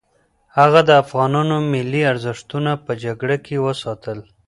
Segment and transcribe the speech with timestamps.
[0.57, 4.19] هغه د افغانانو ملي ارزښتونه په جګړه کې وساتل.